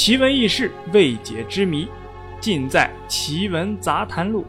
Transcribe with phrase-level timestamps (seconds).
[0.00, 1.88] 奇闻异事、未解之谜，
[2.40, 4.42] 尽在《奇闻杂谈录》。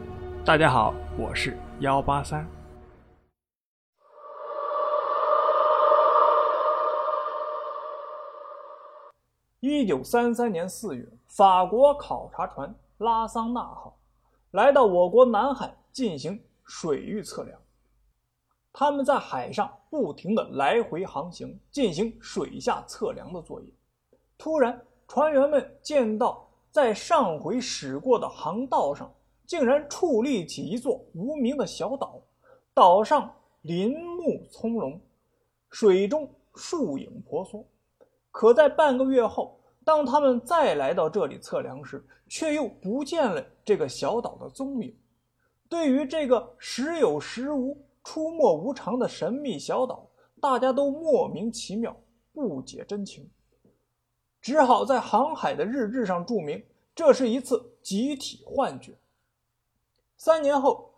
[0.44, 2.48] 大家好，我是幺八三。
[9.58, 13.98] 一九三三年四月，法国考察船“拉桑纳号”
[14.52, 17.60] 来到我国南海进行水域测量。
[18.72, 23.66] 他们在海上不停的来回航行，进行水下测量的作业。
[24.38, 24.80] 突然，
[25.10, 29.12] 船员们见到在上回驶过的航道上，
[29.44, 32.22] 竟然矗立起一座无名的小岛，
[32.72, 33.28] 岛上
[33.62, 34.96] 林木葱茏，
[35.68, 37.66] 水中树影婆娑。
[38.30, 44.96] 可在半个月后，当他们再来到这里测量时，却又不见了这个小岛的踪影。
[45.68, 50.08] 对于这个时有时无、出没无常的神秘小岛，
[50.40, 51.96] 大家都莫名其妙，
[52.32, 53.28] 不解真情，
[54.40, 58.98] 只好在航海的日志上注明这是一次集体幻觉。
[60.16, 60.92] 三年后，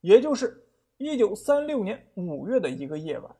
[0.00, 0.66] 也就是
[0.98, 3.36] 一九三六年五月的一个夜晚。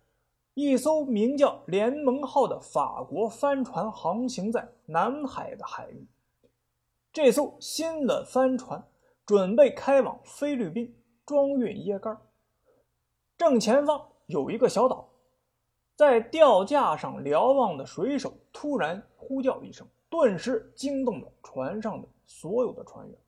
[0.55, 6.04] 一艘名叫“联盟号”的法国帆船航行在南海的海域。
[7.12, 8.84] 这艘新的帆船
[9.25, 10.92] 准备开往菲律宾
[11.25, 12.20] 装运椰干。
[13.36, 15.08] 正前方有一个小岛，
[15.98, 23.18] 在吊架上瞭望的水手突然呼叫一声，顿时惊动了船上的所有的船员。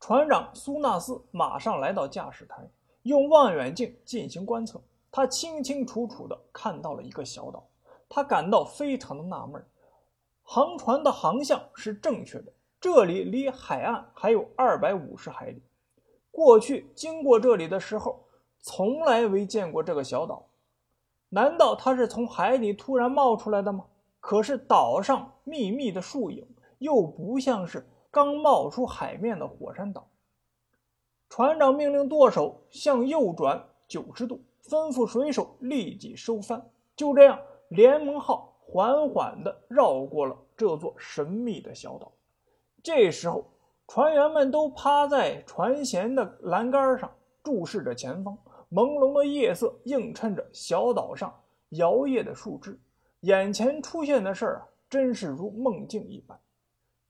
[0.00, 2.66] 船长苏纳斯马上来到驾驶台，
[3.02, 4.80] 用望远镜进行观测。
[5.12, 7.62] 他清清楚楚地看到了一个小岛，
[8.08, 9.62] 他感到非常的纳闷
[10.42, 15.62] 航船的航向是正确的，这里离海岸还有二百五十海里。
[16.30, 18.24] 过去经过这里的时候，
[18.62, 20.46] 从来未见过这个小岛。
[21.34, 23.84] 难道它是从海里突然冒出来的吗？
[24.20, 26.46] 可是岛上密密的树影，
[26.78, 30.06] 又不像是刚冒出海面的火山岛。
[31.28, 34.40] 船长命令舵手向右转九十度。
[34.62, 36.64] 吩咐水手立即收帆。
[36.94, 42.12] 就这样，联盟号缓缓地绕过了这座神秘的小岛。
[42.80, 43.44] 这时候，
[43.88, 47.10] 船员们都趴在船舷的栏杆上，
[47.42, 48.38] 注视着前方。
[48.70, 51.34] 朦胧的夜色映衬着小岛上
[51.70, 52.78] 摇曳的树枝，
[53.20, 56.38] 眼前出现的事儿啊，真是如梦境一般。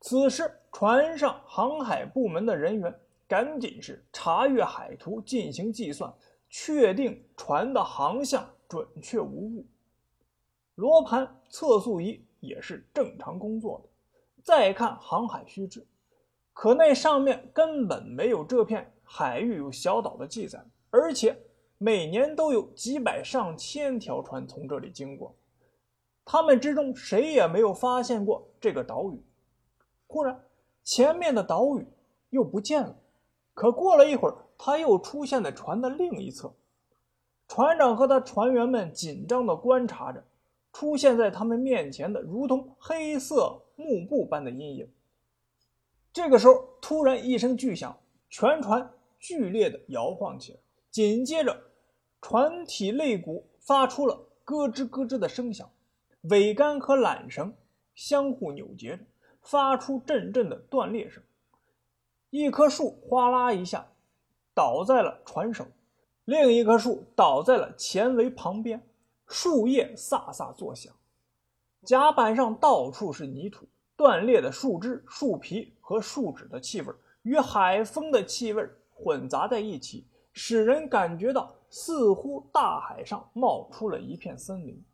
[0.01, 2.95] 此时，船上航海部门的人员
[3.27, 6.13] 赶紧是查阅海图，进行计算。
[6.57, 9.67] 确定船的航向准确无误，
[10.77, 13.89] 罗盘测速仪也是正常工作的。
[14.41, 15.85] 再看航海须知，
[16.53, 21.37] 可那上面根本没有这片海域有小岛的记载，而且
[21.77, 25.35] 每年都有几百上千条船从这里经过，
[26.25, 29.21] 他们之中谁也没有发现过这个岛屿。
[30.07, 30.41] 忽然，
[30.85, 31.85] 前面的岛屿
[32.31, 32.97] 又不见了，
[33.55, 34.37] 可过了一会儿。
[34.57, 36.55] 他又出现在船的另一侧，
[37.49, 40.25] 船长和他船员们紧张地观察着
[40.73, 44.89] 出现在他们面前的如同黑色幕布般的阴影。
[46.13, 47.99] 这个时候，突然一声巨响，
[48.31, 48.89] 全船
[49.19, 50.59] 剧烈地摇晃起来，
[50.95, 51.61] 紧接着，
[52.23, 55.69] 船体肋骨发出了咯吱咯吱的声响，
[56.23, 57.53] 桅杆和缆绳
[57.97, 59.01] 相互扭结，
[59.43, 61.21] 发出阵阵的断裂声。
[62.31, 63.89] 一棵树哗啦一下。
[64.55, 65.67] 倒在了船首，
[66.27, 68.81] 另一棵树倒在了前桅旁边，
[69.27, 70.95] 树叶飒飒作响，
[71.83, 73.67] 甲板上到处是泥土，
[73.97, 84.85] 断裂的树枝、树皮和树脂的气味与海风的气味混杂在一起，使人感觉到似乎大海上冒出了一片森林。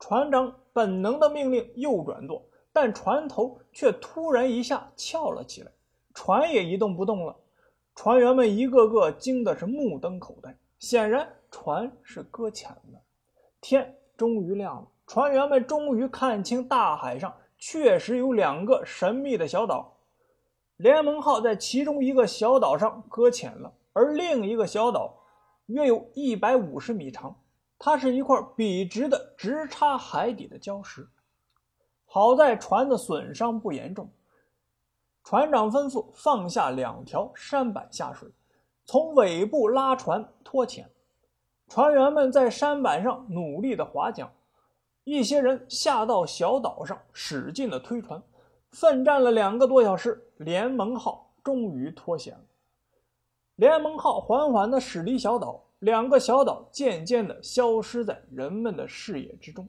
[0.00, 5.70] 船长本能的命令右转舵，但船头却突然一下翘了起来，
[6.14, 7.36] 船也一动不动了。
[7.94, 13.00] 船员们一个个惊的是目瞪口呆，显然船是搁浅了。
[13.60, 19.96] 天终于亮了，船员们终于看清大海上确实有两个神秘的小岛。
[20.76, 25.12] 联盟号在其中一个小岛上搁浅了，而另一个小岛
[25.66, 27.36] 约有一百五十米长，
[27.80, 31.04] 它是一块笔直的直插海底的礁石。
[32.06, 34.08] 好在船的损伤不严重。
[35.24, 38.28] 船长吩咐放下两条舢板下水，
[38.84, 40.88] 从尾部拉船拖潜。
[41.66, 44.30] 船员们在舢板上努力地划桨，
[45.02, 48.22] 一些人下到小岛上使劲地推船。
[48.70, 52.40] 奋战了两个多小时，联盟号终于脱险了。
[53.58, 59.68] 联盟号缓缓地驶离小岛，两个小岛渐渐地消失在人们的视野之中。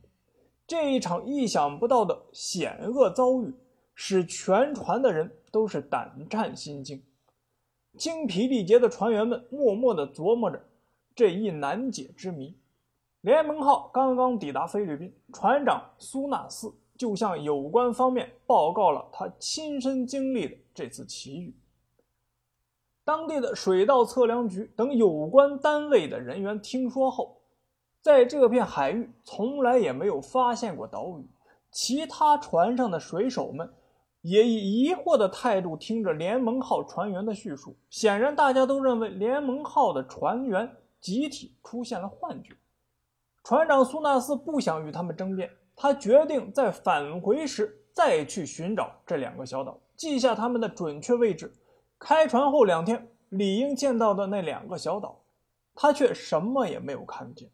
[0.67, 3.53] 这一场意想不到的险恶遭遇。
[4.01, 7.03] 使全船的人都是胆战心惊。
[7.97, 10.65] 精疲力竭的船员们默默地琢磨着
[11.13, 12.55] 这一难解之谜。
[13.19, 21.53] 联盟号刚刚抵达菲律宾，船长苏纳斯就向有关方面报告了他亲身经历的这次奇遇。
[23.09, 27.41] 当地的水道测量局等有关单位的人员听说后，
[28.03, 31.27] 在这片海域从来也没有发现过岛屿。
[31.71, 33.67] 其他船上的水手们
[34.21, 37.75] 也以疑惑的态度听着联盟号船员的叙述。
[37.89, 40.71] 显然，大家都认为联盟号的船员
[41.01, 42.55] 集体出现了幻觉。
[43.43, 51.51] 船长苏纳斯不想与他们争辩，他决定在返回时再去寻找这两个小岛，记下他们的准确位置。
[51.99, 55.19] 开船后两天，理应见到的那两个小岛，
[55.75, 57.49] 他却什么也没有看见。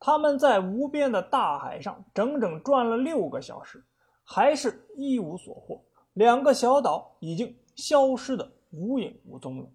[0.00, 3.84] 他们在无边的大海上整整转了六个小时，
[4.24, 5.80] 还是一无所获。
[6.14, 9.68] 两个小岛已经消失的无影无踪了。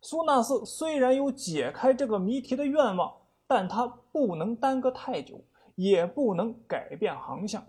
[0.00, 3.12] 苏纳斯虽然有解开这个谜题的愿望，
[3.46, 5.40] 但他不能耽搁太久，
[5.74, 7.66] 也不能改变航向，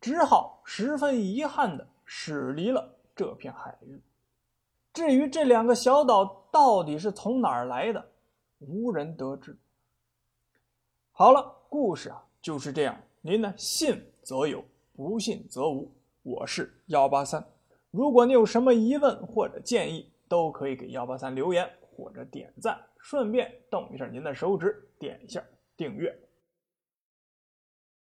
[0.00, 4.00] 只好十分遗憾地驶离了这片海域。
[4.94, 8.12] 至于这两个小岛到底是从哪儿来的，
[8.60, 9.58] 无人得知。
[11.10, 12.96] 好了，故事啊就是这样。
[13.20, 14.64] 您呢，信则有，
[14.94, 15.92] 不信则无。
[16.22, 17.44] 我是幺八三。
[17.90, 25.42] 如果你有什么疑问或者建议，都可以给幺八三留言或者点赞，顺便动一下您的手指，点一下
[25.76, 26.16] 订阅。